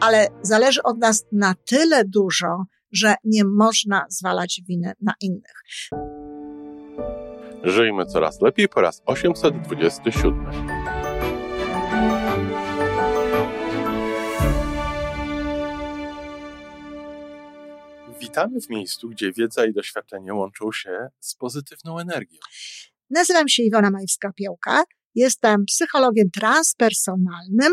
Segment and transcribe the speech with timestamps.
[0.00, 5.64] ale zależy od nas na tyle dużo, że nie można zwalać winy na innych.
[7.64, 10.46] Żyjmy coraz lepiej po raz 827.
[18.20, 22.38] Witamy w miejscu, gdzie wiedza i doświadczenie łączą się z pozytywną energią.
[23.10, 24.82] Nazywam się Iwona Majewska-Piołka.
[25.14, 27.72] Jestem psychologiem transpersonalnym,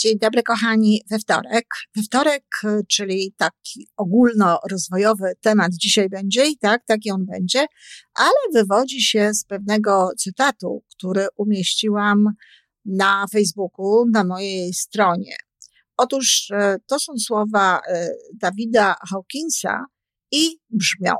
[0.00, 1.02] Dzień dobry, kochani.
[1.10, 1.66] We wtorek.
[1.96, 2.44] We wtorek,
[2.88, 7.66] czyli taki ogólnorozwojowy temat dzisiaj będzie i tak, taki on będzie,
[8.14, 12.24] ale wywodzi się z pewnego cytatu, który umieściłam
[12.84, 15.36] na Facebooku, na mojej stronie.
[15.96, 19.84] Otóż e, to są słowa e, Dawida Hawkinsa
[20.32, 21.14] i brzmią: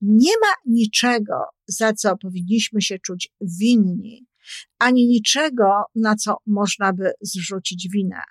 [0.00, 1.34] Nie ma niczego,
[1.68, 4.27] za co powinniśmy się czuć winni,
[4.78, 8.22] ani niczego, na co można by zrzucić winę.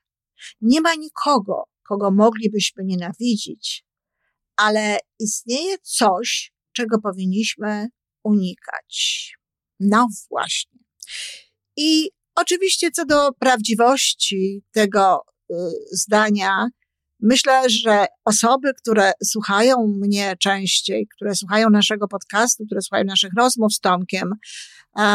[0.61, 3.85] Nie ma nikogo, kogo moglibyśmy nienawidzić,
[4.55, 7.87] ale istnieje coś, czego powinniśmy
[8.23, 9.31] unikać.
[9.79, 10.79] No właśnie.
[11.77, 15.55] I oczywiście co do prawdziwości tego y,
[15.91, 16.67] zdania,
[17.21, 23.73] myślę, że osoby, które słuchają mnie częściej, które słuchają naszego podcastu, które słuchają naszych rozmów
[23.73, 24.31] z Tomkiem,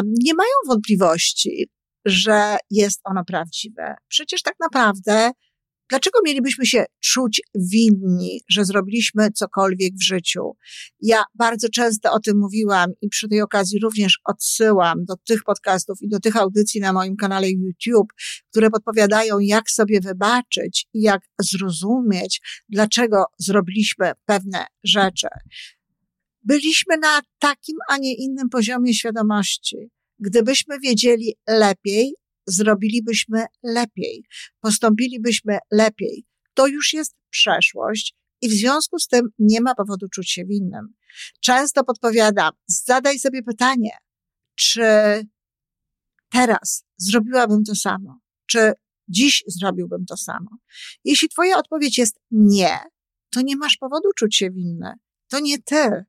[0.05, 1.71] nie mają wątpliwości,
[2.05, 3.95] że jest ono prawdziwe.
[4.09, 5.31] Przecież tak naprawdę,
[5.93, 10.41] dlaczego mielibyśmy się czuć winni, że zrobiliśmy cokolwiek w życiu?
[11.01, 16.03] Ja bardzo często o tym mówiłam i przy tej okazji również odsyłam do tych podcastów
[16.03, 18.13] i do tych audycji na moim kanale YouTube,
[18.51, 25.29] które podpowiadają, jak sobie wybaczyć i jak zrozumieć, dlaczego zrobiliśmy pewne rzeczy
[26.45, 29.77] byliśmy na takim, a nie innym poziomie świadomości.
[30.19, 32.15] Gdybyśmy wiedzieli lepiej,
[32.53, 34.25] zrobilibyśmy lepiej,
[34.61, 36.25] postąpilibyśmy lepiej.
[36.55, 40.95] To już jest przeszłość i w związku z tym nie ma powodu czuć się winnym.
[41.41, 43.91] Często podpowiadam, zadaj sobie pytanie,
[44.55, 44.83] czy
[46.31, 48.19] teraz zrobiłabym to samo?
[48.47, 48.73] Czy
[49.09, 50.51] dziś zrobiłbym to samo?
[51.05, 52.79] Jeśli twoja odpowiedź jest nie,
[53.31, 54.93] to nie masz powodu czuć się winny.
[55.29, 56.05] To nie ty.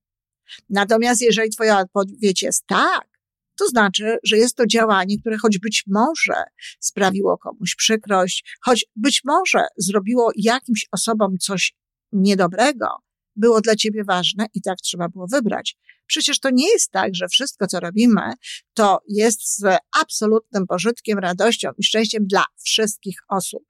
[0.70, 3.08] Natomiast jeżeli Twoja odpowiedź jest tak,
[3.56, 6.44] to znaczy, że jest to działanie, które choć być może
[6.80, 11.74] sprawiło komuś przykrość, choć być może zrobiło jakimś osobom coś
[12.12, 12.88] niedobrego,
[13.36, 15.78] było dla ciebie ważne i tak trzeba było wybrać.
[16.08, 18.22] Przecież to nie jest tak, że wszystko, co robimy,
[18.74, 23.64] to jest z absolutnym pożytkiem, radością i szczęściem dla wszystkich osób.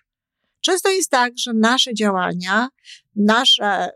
[0.61, 2.69] Często jest tak, że nasze działania,
[3.15, 3.89] nasze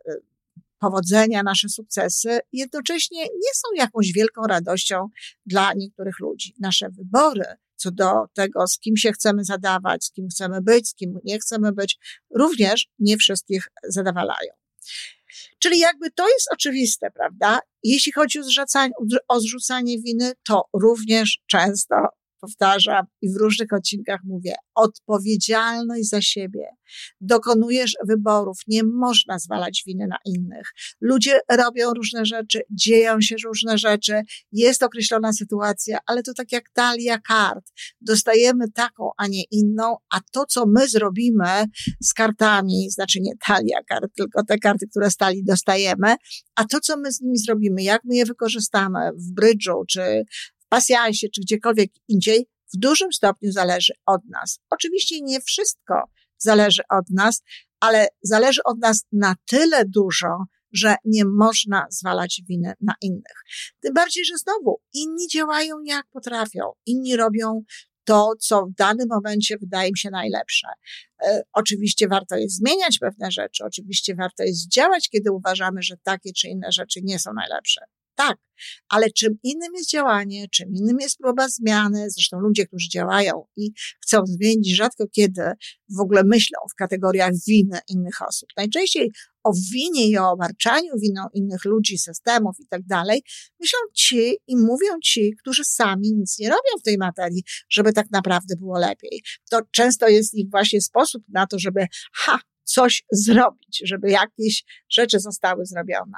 [0.79, 5.07] powodzenia, nasze sukcesy, jednocześnie nie są jakąś wielką radością
[5.45, 6.55] dla niektórych ludzi.
[6.59, 7.45] Nasze wybory
[7.77, 11.39] co do tego, z kim się chcemy zadawać, z kim chcemy być, z kim nie
[11.39, 11.97] chcemy być,
[12.35, 14.53] również nie wszystkich zadowalają.
[15.59, 17.59] Czyli jakby to jest oczywiste, prawda?
[17.83, 18.93] Jeśli chodzi o zrzucanie,
[19.27, 21.95] o zrzucanie winy, to również często
[22.41, 26.65] powtarzam i w różnych odcinkach mówię, odpowiedzialność za siebie.
[27.21, 30.71] Dokonujesz wyborów, nie można zwalać winy na innych.
[31.01, 34.21] Ludzie robią różne rzeczy, dzieją się różne rzeczy,
[34.51, 37.65] jest określona sytuacja, ale to tak jak talia kart.
[38.01, 41.65] Dostajemy taką, a nie inną, a to, co my zrobimy
[42.03, 46.15] z kartami, znaczy nie talia kart, tylko te karty, które stali dostajemy,
[46.55, 50.23] a to, co my z nimi zrobimy, jak my je wykorzystamy w brydżu, czy
[50.69, 54.59] pasjansie czy gdziekolwiek indziej, w dużym stopniu zależy od nas.
[54.69, 55.93] Oczywiście nie wszystko
[56.37, 57.41] zależy od nas,
[57.79, 60.28] ale zależy od nas na tyle dużo,
[60.72, 63.43] że nie można zwalać winy na innych.
[63.79, 67.61] Tym bardziej, że znowu inni działają jak potrafią, inni robią
[68.03, 70.67] to, co w danym momencie wydaje mi się najlepsze.
[71.23, 76.34] E, oczywiście warto jest zmieniać pewne rzeczy, oczywiście warto jest działać, kiedy uważamy, że takie
[76.34, 77.81] czy inne rzeczy nie są najlepsze.
[78.17, 78.37] Tak,
[78.90, 82.09] ale czym innym jest działanie, czym innym jest próba zmiany.
[82.09, 83.72] Zresztą ludzie, którzy działają i
[84.03, 85.41] chcą zmienić, rzadko kiedy
[85.97, 88.49] w ogóle myślą w kategoriach winy innych osób.
[88.58, 89.11] Najczęściej
[89.43, 93.23] o winie i o obarczaniu winą innych ludzi, systemów i tak dalej,
[93.59, 98.11] myślą ci i mówią ci, którzy sami nic nie robią w tej materii, żeby tak
[98.11, 99.23] naprawdę było lepiej.
[99.49, 105.19] To często jest ich właśnie sposób na to, żeby ha, coś zrobić, żeby jakieś rzeczy
[105.19, 106.17] zostały zrobione.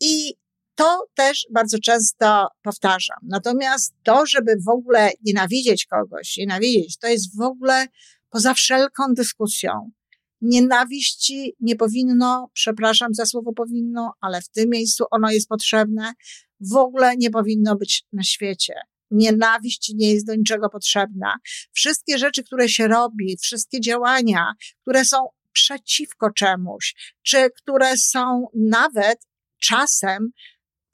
[0.00, 0.34] I
[0.80, 3.18] to też bardzo często powtarzam.
[3.22, 7.86] Natomiast to, żeby w ogóle nienawidzieć kogoś, nienawidzieć, to jest w ogóle
[8.30, 9.90] poza wszelką dyskusją.
[10.40, 16.12] Nienawiści nie powinno, przepraszam za słowo powinno, ale w tym miejscu ono jest potrzebne,
[16.60, 18.74] w ogóle nie powinno być na świecie.
[19.10, 21.36] Nienawiść nie jest do niczego potrzebna.
[21.72, 24.52] Wszystkie rzeczy, które się robi, wszystkie działania,
[24.82, 25.16] które są
[25.52, 29.18] przeciwko czemuś, czy które są nawet
[29.60, 30.30] czasem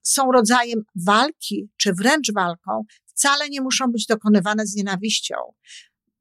[0.07, 5.35] są rodzajem walki, czy wręcz walką, wcale nie muszą być dokonywane z nienawiścią.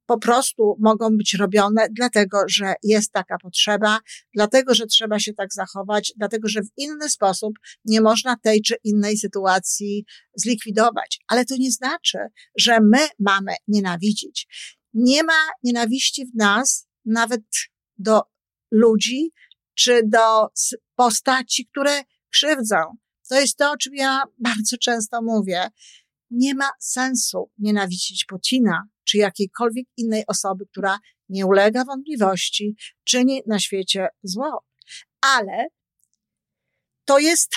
[0.05, 3.99] Po prostu mogą być robione dlatego, że jest taka potrzeba,
[4.33, 7.53] dlatego, że trzeba się tak zachować, dlatego, że w inny sposób
[7.85, 10.05] nie można tej czy innej sytuacji
[10.35, 11.19] zlikwidować.
[11.27, 12.17] Ale to nie znaczy,
[12.57, 14.47] że my mamy nienawidzić.
[14.93, 17.43] Nie ma nienawiści w nas nawet
[17.97, 18.21] do
[18.71, 19.31] ludzi
[19.73, 20.47] czy do
[20.95, 22.77] postaci, które krzywdzą.
[23.29, 25.67] To jest to, o czym ja bardzo często mówię.
[26.31, 30.99] Nie ma sensu nienawidzić Putina czy jakiejkolwiek innej osoby, która
[31.29, 34.65] nie ulega wątpliwości, czyni na świecie zło.
[35.21, 35.67] Ale
[37.05, 37.55] to jest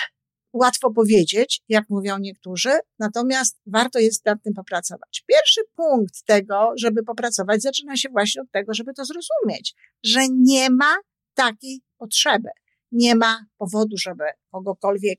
[0.53, 5.25] łatwo powiedzieć, jak mówią niektórzy, natomiast warto jest nad tym popracować.
[5.27, 9.75] Pierwszy punkt tego, żeby popracować, zaczyna się właśnie od tego, żeby to zrozumieć,
[10.05, 10.97] że nie ma
[11.35, 12.49] takiej potrzeby.
[12.93, 15.19] Nie ma powodu, żeby kogokolwiek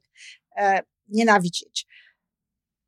[0.57, 1.88] e, nienawidzieć.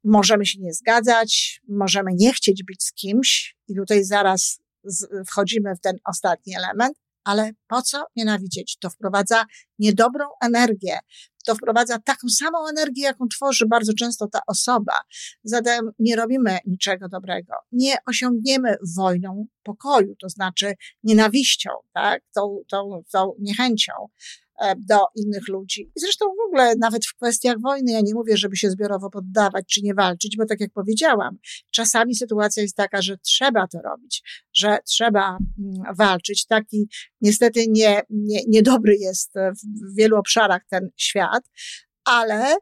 [0.03, 5.75] Możemy się nie zgadzać, możemy nie chcieć być z kimś, i tutaj zaraz z, wchodzimy
[5.75, 8.77] w ten ostatni element, ale po co nienawidzieć?
[8.77, 9.45] To wprowadza
[9.79, 10.99] niedobrą energię,
[11.45, 14.93] to wprowadza taką samą energię, jaką tworzy bardzo często ta osoba.
[15.43, 17.53] Zatem nie robimy niczego dobrego.
[17.71, 20.73] Nie osiągniemy wojną pokoju, to znaczy
[21.03, 22.23] nienawiścią, tak?
[22.33, 23.93] Tą, tą, tą niechęcią.
[24.61, 25.91] E, do innych ludzi.
[25.95, 29.65] I zresztą w ogóle nawet w kwestiach wojny ja nie mówię, żeby się zbiorowo poddawać
[29.67, 31.37] czy nie walczyć, bo tak jak powiedziałam,
[31.71, 34.23] czasami sytuacja jest taka, że trzeba to robić,
[34.53, 36.45] że trzeba mm, walczyć.
[36.45, 36.89] Taki
[37.21, 41.43] niestety nie, nie, niedobry jest w wielu obszarach ten świat,
[42.05, 42.55] ale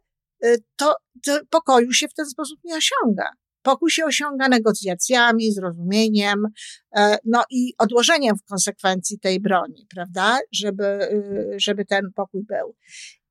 [0.45, 0.95] y, to,
[1.25, 3.29] to pokoju się w ten sposób nie osiąga.
[3.69, 6.45] Pokój się osiąga negocjacjami, zrozumieniem,
[6.95, 12.75] e, no i odłożeniem w konsekwencji tej broni, prawda, żeby, y, żeby ten pokój był.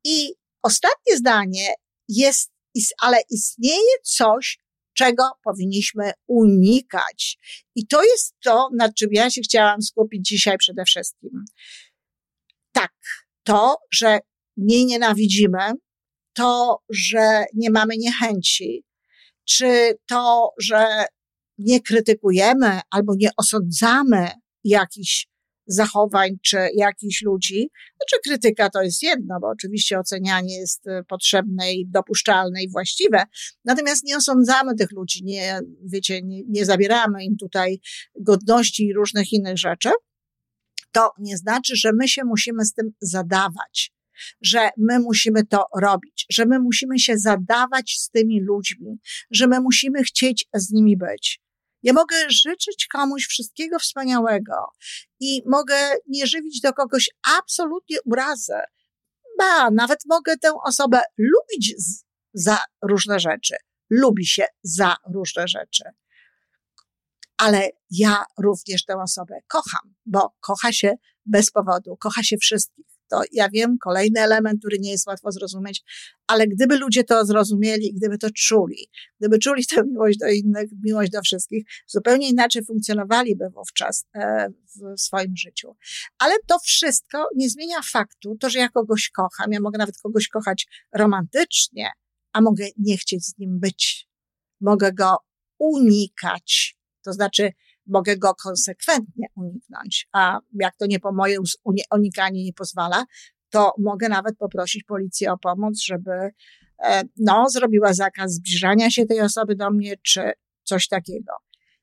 [0.04, 1.74] I ostatnie zdanie
[2.08, 2.52] jest,
[3.02, 4.58] ale istnieje coś,
[4.92, 7.38] czego powinniśmy unikać.
[7.74, 11.30] I to jest to, nad czym ja się chciałam skupić dzisiaj przede wszystkim.
[12.72, 12.92] Tak,
[13.42, 14.18] to, że
[14.56, 15.72] nie nienawidzimy,
[16.32, 18.87] to, że nie mamy niechęci,
[19.48, 21.04] czy to, że
[21.58, 24.30] nie krytykujemy albo nie osądzamy
[24.64, 25.28] jakichś
[25.66, 27.70] zachowań czy jakichś ludzi.
[28.00, 33.22] Znaczy krytyka to jest jedno, bo oczywiście ocenianie jest y, potrzebne i dopuszczalne i właściwe.
[33.64, 35.60] Natomiast nie osądzamy tych ludzi, nie,
[35.92, 37.80] wiecie, nie, nie zabieramy im tutaj
[38.20, 39.90] godności i różnych innych rzeczy.
[40.92, 43.92] To nie znaczy, że my się musimy z tym zadawać
[44.42, 48.98] że my musimy to robić, że my musimy się zadawać z tymi ludźmi,
[49.30, 51.40] że my musimy chcieć z nimi być.
[51.82, 54.54] Ja mogę życzyć komuś wszystkiego wspaniałego
[55.20, 55.76] i mogę
[56.08, 58.60] nie żywić do kogoś absolutnie urazę.
[59.38, 62.04] Ba, nawet mogę tę osobę lubić z,
[62.34, 63.54] za różne rzeczy.
[63.90, 65.84] Lubi się za różne rzeczy.
[67.36, 70.94] Ale ja również tę osobę kocham, bo kocha się
[71.26, 75.82] bez powodu, kocha się wszystkich to ja wiem, kolejny element, który nie jest łatwo zrozumieć,
[76.26, 81.10] ale gdyby ludzie to zrozumieli, gdyby to czuli, gdyby czuli tę miłość do innych, miłość
[81.10, 85.76] do wszystkich, zupełnie inaczej funkcjonowaliby wówczas e, w swoim życiu.
[86.18, 90.28] Ale to wszystko nie zmienia faktu, to, że ja kogoś kocham, ja mogę nawet kogoś
[90.28, 91.90] kochać romantycznie,
[92.32, 94.08] a mogę nie chcieć z nim być.
[94.60, 95.16] Mogę go
[95.58, 96.78] unikać.
[97.04, 97.52] To znaczy,
[97.88, 101.38] mogę go konsekwentnie uniknąć, a jak to nie po moje
[101.90, 103.04] unikanie nie pozwala,
[103.50, 106.30] to mogę nawet poprosić policję o pomoc, żeby
[106.82, 110.32] e, no, zrobiła zakaz zbliżania się tej osoby do mnie, czy
[110.64, 111.32] coś takiego.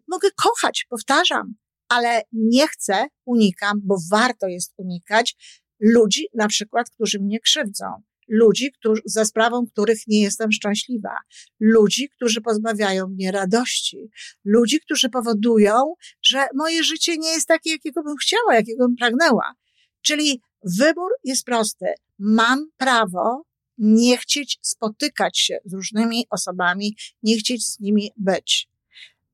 [0.07, 1.55] Mogę kochać, powtarzam,
[1.89, 5.35] ale nie chcę, unikam, bo warto jest unikać
[5.79, 7.85] ludzi, na przykład, którzy mnie krzywdzą.
[8.27, 11.17] Ludzi, którzy, za sprawą których nie jestem szczęśliwa,
[11.59, 14.09] ludzi, którzy pozbawiają mnie radości,
[14.45, 19.53] ludzi, którzy powodują, że moje życie nie jest takie, jakiego bym chciała, jakiego bym pragnęła.
[20.01, 21.85] Czyli wybór jest prosty.
[22.19, 23.43] Mam prawo
[23.77, 28.67] nie chcieć spotykać się z różnymi osobami, nie chcieć z nimi być.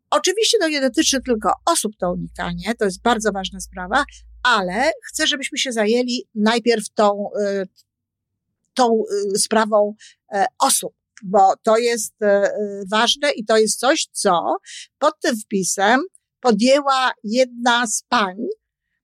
[0.10, 4.06] Oczywiście to nie dotyczy tylko osób, to unikanie, to jest bardzo ważna sprawa,
[4.44, 7.68] ale chcę, żebyśmy się zajęli najpierw tą, y,
[8.74, 9.04] tą
[9.36, 9.96] y, sprawą
[10.34, 12.51] e, osób, bo to jest e,
[12.92, 14.58] ważne i to jest coś, co
[15.00, 16.01] pod tym wpisem
[16.40, 18.36] podjęła jedna z pań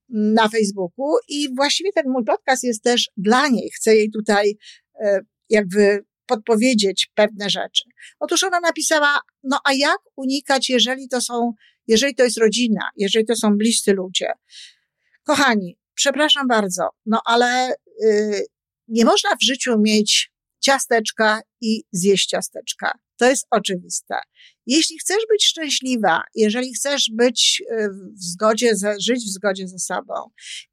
[0.10, 3.70] na Facebooku i właściwie ten mój podcast jest też dla niej.
[3.76, 4.58] Chcę jej tutaj
[5.02, 5.20] e,
[5.50, 7.84] jakby podpowiedzieć pewne rzeczy.
[8.20, 11.54] Otóż ona napisała, no a jak unikać, jeżeli to są,
[11.88, 14.32] jeżeli to jest rodzina, jeżeli to są bliscy ludzie.
[15.24, 18.46] Kochani, przepraszam bardzo, no ale yy,
[18.88, 22.92] nie można w życiu mieć ciasteczka i zjeść ciasteczka.
[23.18, 24.16] To jest oczywiste.
[24.66, 29.80] Jeśli chcesz być szczęśliwa, jeżeli chcesz być y, w zgodzie, ze, żyć w zgodzie ze
[29.80, 30.14] sobą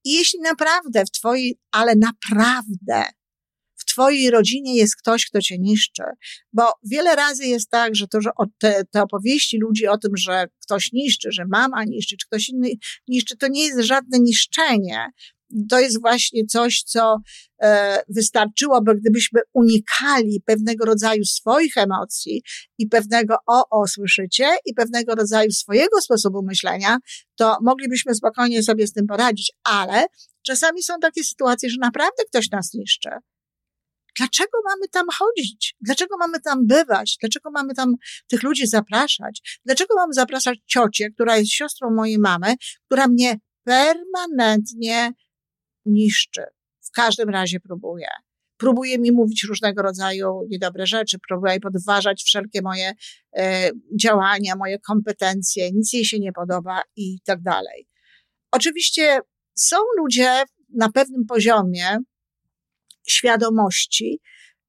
[0.05, 3.05] i jeśli naprawdę w twojej, ale naprawdę
[3.77, 6.03] w twojej rodzinie jest ktoś, kto cię niszczy.
[6.53, 10.47] Bo wiele razy jest tak, że to, że te, te opowieści ludzi o tym, że
[10.63, 12.69] ktoś niszczy, że mama niszczy, czy ktoś inny
[13.09, 15.07] niszczy, to nie jest żadne niszczenie.
[15.71, 17.17] To jest właśnie coś, co
[17.63, 22.43] e, wystarczyłoby, gdybyśmy unikali pewnego rodzaju swoich emocji
[22.79, 26.99] i pewnego o, o, słyszycie, i pewnego rodzaju swojego sposobu myślenia,
[27.37, 30.07] to moglibyśmy spokojnie sobie z tym poradzić, ale
[30.47, 33.11] czasami są takie sytuacje, że naprawdę ktoś nas niszczy.
[34.19, 35.75] Dlaczego mamy tam chodzić?
[35.81, 37.17] Dlaczego mamy tam bywać?
[37.21, 37.95] Dlaczego mamy tam
[38.29, 39.61] tych ludzi zapraszać?
[39.65, 42.55] Dlaczego mamy zapraszać ciocię, która jest siostrą mojej mamy,
[42.87, 45.13] która mnie permanentnie
[45.87, 46.43] niszczy?
[46.81, 48.09] W każdym razie próbuje.
[48.57, 52.93] Próbuje mi mówić różnego rodzaju niedobre rzeczy, próbuje podważać wszelkie moje
[53.37, 57.89] e, działania, moje kompetencje, nic jej się nie podoba i tak dalej.
[58.53, 59.19] Oczywiście
[59.55, 60.43] są ludzie
[60.75, 61.99] na pewnym poziomie,
[63.09, 64.21] świadomości,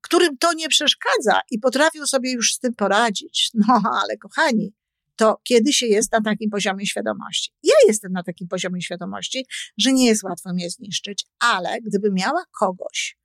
[0.01, 3.49] którym to nie przeszkadza i potrafią sobie już z tym poradzić.
[3.53, 4.73] No, ale kochani,
[5.15, 7.51] to kiedy się jest na takim poziomie świadomości?
[7.63, 9.45] Ja jestem na takim poziomie świadomości,
[9.77, 13.17] że nie jest łatwo mnie zniszczyć, ale gdyby miała kogoś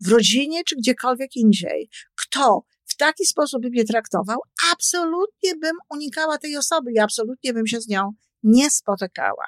[0.00, 4.38] w rodzinie czy gdziekolwiek indziej, kto w taki sposób by mnie traktował,
[4.72, 9.46] absolutnie bym unikała tej osoby i absolutnie bym się z nią nie spotykała,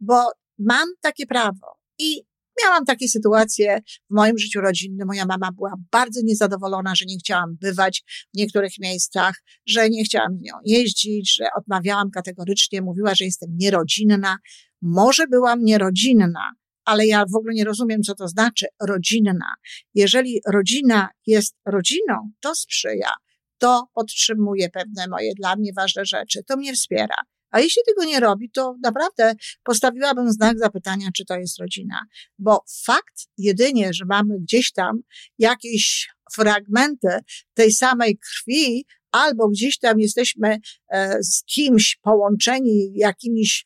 [0.00, 2.24] bo mam takie prawo i
[2.64, 3.80] Miałam takie sytuacje
[4.10, 5.06] w moim życiu rodzinnym.
[5.06, 8.02] Moja mama była bardzo niezadowolona, że nie chciałam bywać
[8.34, 13.50] w niektórych miejscach, że nie chciałam z nią jeździć, że odmawiałam kategorycznie, mówiła, że jestem
[13.56, 14.36] nierodzinna.
[14.82, 16.52] Może byłam nierodzinna,
[16.84, 19.54] ale ja w ogóle nie rozumiem, co to znaczy rodzinna.
[19.94, 23.10] Jeżeli rodzina jest rodziną, to sprzyja,
[23.58, 27.14] to podtrzymuje pewne moje dla mnie ważne rzeczy, to mnie wspiera.
[27.52, 32.00] A jeśli tego nie robi, to naprawdę postawiłabym znak zapytania, czy to jest rodzina.
[32.38, 35.00] Bo fakt jedynie, że mamy gdzieś tam
[35.38, 37.18] jakieś fragmenty
[37.54, 40.58] tej samej krwi, albo gdzieś tam jesteśmy
[40.92, 43.64] e, z kimś połączeni jakimiś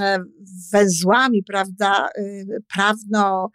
[0.00, 0.18] e,
[0.72, 3.50] węzłami, prawda, e, prawno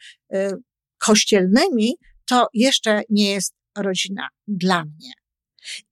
[0.97, 1.95] kościelnymi,
[2.25, 5.20] to jeszcze nie jest rodzina dla mnie.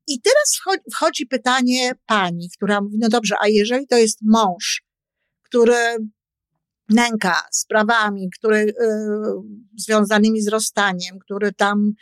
[0.10, 4.84] I teraz wchodzi pytanie pani, która mówi, no dobrze, a jeżeli to jest mąż,
[5.44, 5.98] który
[6.90, 8.74] nęka sprawami, który, y,
[9.78, 11.94] związanymi z rozstaniem, który tam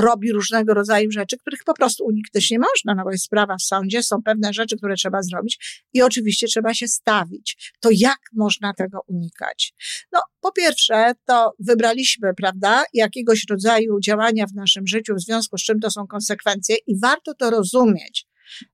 [0.00, 3.62] robi różnego rodzaju rzeczy, których po prostu uniknąć nie można, no bo jest sprawa w
[3.62, 7.72] sądzie, są pewne rzeczy, które trzeba zrobić i oczywiście trzeba się stawić.
[7.80, 9.74] To jak można tego unikać?
[10.12, 15.62] No, po pierwsze, to wybraliśmy, prawda, jakiegoś rodzaju działania w naszym życiu, w związku z
[15.62, 18.26] czym to są konsekwencje i warto to rozumieć.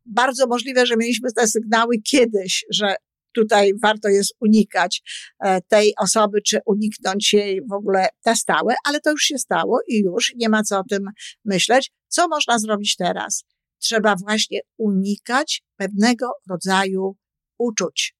[0.04, 2.94] Bardzo możliwe, że mieliśmy te sygnały kiedyś, że
[3.36, 5.02] tutaj warto jest unikać
[5.40, 9.80] e, tej osoby, czy uniknąć jej w ogóle na stałe, ale to już się stało
[9.88, 11.10] i już nie ma co o tym
[11.44, 11.92] myśleć.
[12.08, 13.44] Co można zrobić teraz?
[13.78, 17.16] Trzeba właśnie unikać pewnego rodzaju
[17.58, 18.14] uczuć.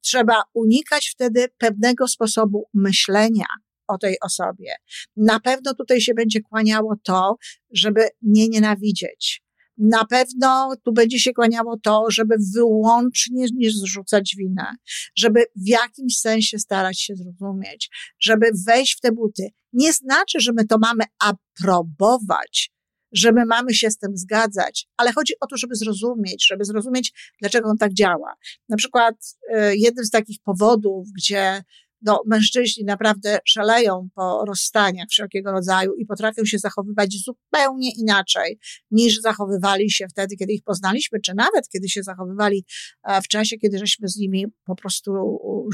[0.00, 3.46] Trzeba unikać wtedy pewnego sposobu myślenia
[3.86, 4.74] o tej osobie.
[5.16, 7.36] Na pewno tutaj się będzie kłaniało to,
[7.74, 9.42] żeby nie nienawidzieć,
[9.80, 14.74] na pewno tu będzie się kłaniało to, żeby wyłącznie nie zrzucać winę,
[15.16, 19.48] żeby w jakimś sensie starać się zrozumieć, żeby wejść w te buty.
[19.72, 22.72] Nie znaczy, że my to mamy aprobować,
[23.12, 27.32] że my mamy się z tym zgadzać, ale chodzi o to, żeby zrozumieć, żeby zrozumieć,
[27.40, 28.34] dlaczego on tak działa.
[28.68, 29.14] Na przykład
[29.52, 31.62] e, jednym z takich powodów, gdzie
[32.02, 38.58] no, mężczyźni naprawdę szaleją po rozstaniach wszelkiego rodzaju i potrafią się zachowywać zupełnie inaczej
[38.90, 42.64] niż zachowywali się wtedy, kiedy ich poznaliśmy, czy nawet kiedy się zachowywali
[43.04, 45.12] e, w czasie, kiedy żeśmy z nimi po prostu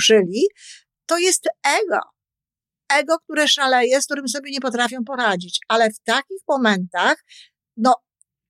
[0.00, 0.42] żyli.
[1.06, 1.49] To jest
[1.83, 2.00] ego.
[2.92, 5.61] Ego, które szaleje, z którym sobie nie potrafią poradzić.
[5.68, 7.25] Ale w takich momentach,
[7.76, 7.95] no,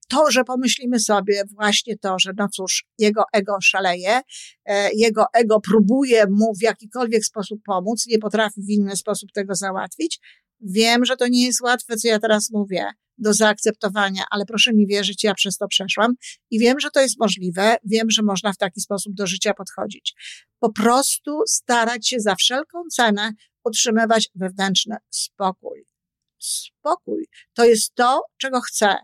[0.08, 4.20] to, że pomyślimy sobie właśnie to, że no cóż, jego ego szaleje,
[4.64, 9.54] e, jego ego próbuje mu w jakikolwiek sposób pomóc, nie potrafi w inny sposób tego
[9.54, 10.20] załatwić.
[10.60, 14.86] Wiem, że to nie jest łatwe, co ja teraz mówię, do zaakceptowania, ale proszę mi
[14.86, 16.14] wierzyć, ja przez to przeszłam
[16.50, 20.14] i wiem, że to jest możliwe, wiem, że można w taki sposób do życia podchodzić.
[20.58, 23.32] Po prostu starać się za wszelką cenę
[23.64, 25.84] utrzymywać wewnętrzny spokój.
[26.38, 28.96] Spokój to jest to, czego chcę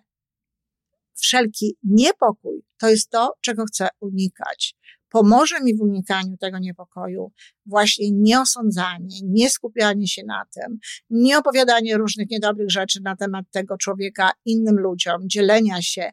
[1.22, 4.74] wszelki niepokój to jest to, czego chcę unikać.
[5.08, 7.32] Pomoże mi w unikaniu tego niepokoju
[7.66, 10.78] właśnie nieosądzanie, nie skupianie się na tym,
[11.10, 16.10] nie opowiadanie różnych niedobrych rzeczy na temat tego człowieka innym ludziom, dzielenia się,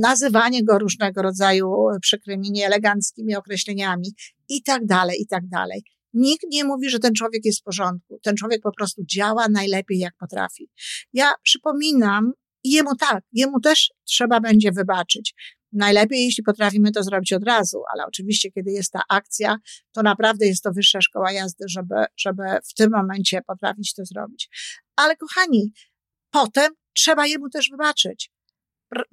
[0.00, 4.08] nazywanie go różnego rodzaju przykrymi, nieeleganckimi określeniami
[4.48, 5.82] i tak dalej, i tak dalej.
[6.14, 8.18] Nikt nie mówi, że ten człowiek jest w porządku.
[8.22, 10.70] Ten człowiek po prostu działa najlepiej, jak potrafi.
[11.12, 12.32] Ja przypominam,
[12.64, 15.34] i jemu tak, jemu też trzeba będzie wybaczyć.
[15.72, 19.56] Najlepiej, jeśli potrafimy to zrobić od razu, ale oczywiście, kiedy jest ta akcja,
[19.92, 24.48] to naprawdę jest to wyższa szkoła jazdy, żeby, żeby w tym momencie potrafić to zrobić.
[24.96, 25.72] Ale kochani,
[26.30, 28.30] potem trzeba jemu też wybaczyć.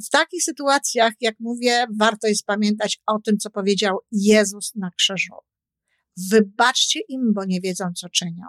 [0.05, 5.33] W takich sytuacjach, jak mówię, warto jest pamiętać o tym, co powiedział Jezus na krzyżu.
[6.31, 8.45] Wybaczcie im, bo nie wiedzą, co czynią.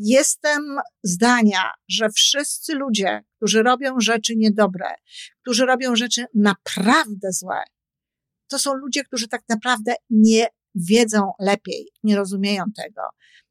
[0.00, 4.86] Jestem zdania, że wszyscy ludzie, którzy robią rzeczy niedobre,
[5.42, 7.62] którzy robią rzeczy naprawdę złe,
[8.48, 13.02] to są ludzie, którzy tak naprawdę nie wiedzą lepiej, nie rozumieją tego.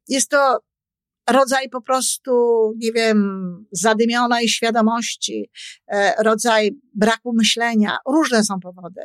[0.08, 0.58] Jest to
[1.30, 2.32] rodzaj po prostu,
[2.76, 5.50] nie wiem, zadymionej świadomości,
[5.86, 7.96] e, rodzaj braku myślenia.
[8.06, 9.00] Różne są powody,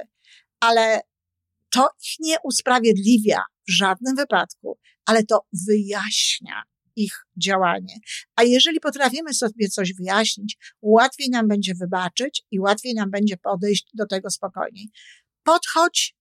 [0.60, 1.02] ale
[1.70, 6.64] to ich nie usprawiedliwia w żadnym wypadku, ale to wyjaśnia
[6.96, 7.96] ich działanie.
[8.36, 13.90] A jeżeli potrafimy sobie coś wyjaśnić, łatwiej nam będzie wybaczyć i łatwiej nam będzie podejść
[13.94, 14.90] do tego spokojniej.
[15.44, 16.16] Podchodź,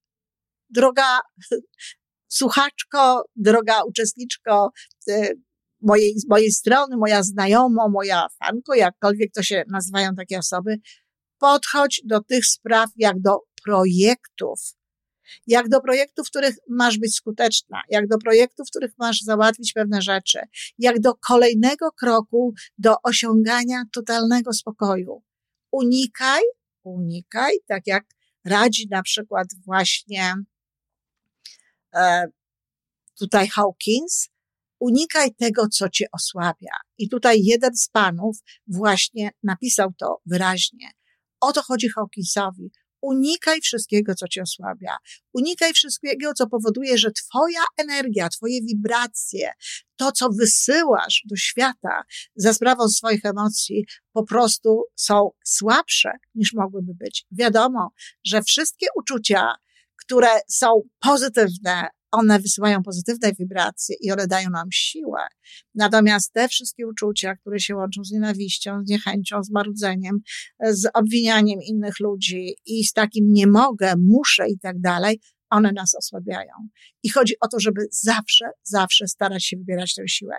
[0.71, 1.21] droga
[2.39, 4.71] słuchaczko, droga uczestniczko
[5.09, 5.41] y,
[5.81, 10.77] mojej, mojej strony, moja znajoma, moja fanko, jakkolwiek to się nazywają takie osoby,
[11.39, 14.61] podchodź do tych spraw jak do projektów,
[15.47, 19.73] jak do projektów, w których masz być skuteczna, jak do projektów, w których masz załatwić
[19.73, 20.39] pewne rzeczy,
[20.79, 25.23] jak do kolejnego kroku do osiągania totalnego spokoju.
[25.71, 26.43] Unikaj,
[26.85, 28.05] unikaj, tak jak
[28.45, 30.35] radzi na przykład właśnie
[31.95, 32.27] e,
[33.19, 34.29] tutaj Hawkins,
[34.79, 36.73] unikaj tego, co cię osłabia.
[36.99, 40.91] I tutaj jeden z panów właśnie napisał to wyraźnie.
[41.41, 42.71] O to chodzi Hawkinsowi
[43.03, 44.97] unikaj wszystkiego, co cię osłabia.
[45.33, 49.53] Unikaj wszystkiego, co powoduje, że twoja energia, twoje wibracje,
[49.97, 52.03] to, co wysyłasz do świata
[52.37, 57.27] za sprawą swoich emocji, po prostu są słabsze niż mogłyby być.
[57.31, 57.91] Wiadomo,
[58.25, 59.55] że wszystkie uczucia,
[59.97, 65.21] które są pozytywne, one wysyłają pozytywne wibracje i one dają nam siłę.
[65.75, 70.19] Natomiast te wszystkie uczucia, które się łączą z nienawiścią, z niechęcią, z marudzeniem,
[70.71, 75.21] z obwinianiem innych ludzi i z takim nie mogę, muszę i tak dalej,
[75.51, 76.53] one nas osłabiają.
[77.03, 80.37] I chodzi o to, żeby zawsze, zawsze starać się wybierać tę siłę.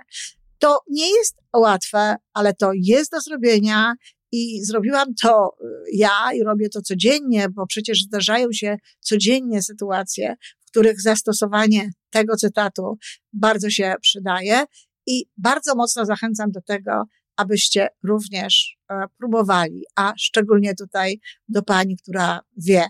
[0.59, 3.93] To nie jest łatwe, ale to jest do zrobienia
[4.31, 10.35] i zrobiłam to y, ja i robię to codziennie, bo przecież zdarzają się codziennie sytuacje,
[10.73, 12.97] których zastosowanie tego cytatu
[13.33, 14.65] bardzo się przydaje
[15.07, 17.03] i bardzo mocno zachęcam do tego,
[17.35, 22.85] abyście również e, próbowali, a szczególnie tutaj do pani, która wie,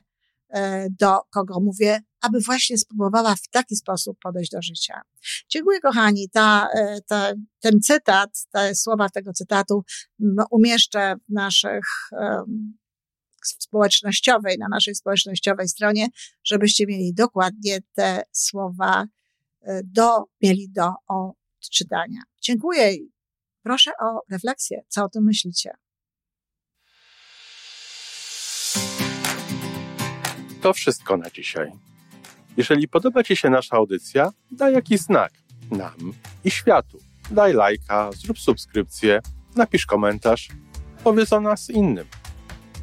[0.49, 5.01] e, do kogo mówię, aby właśnie spróbowała w taki sposób podejść do życia.
[5.49, 6.29] Dziękuję, kochani.
[6.29, 9.83] Ta, e, ta, ten cytat, te słowa tego cytatu
[10.51, 11.83] umieszczę w naszych
[13.47, 16.07] społecznościowej, na naszej społecznościowej stronie,
[16.43, 19.05] żebyście mieli dokładnie te słowa
[19.61, 22.21] e, do, mieli do odczytania.
[22.41, 23.11] Dziękuję i
[23.63, 24.81] proszę o refleksję.
[24.87, 25.71] Co o tym myślicie?
[30.61, 31.71] To wszystko na dzisiaj.
[32.57, 35.33] Jeżeli podoba Ci się nasza audycja, daj jakiś znak
[35.71, 36.97] nam i światu.
[37.31, 39.21] Daj lajka, zrób subskrypcję,
[39.55, 40.49] napisz komentarz,
[41.03, 42.05] powiedz o nas innym.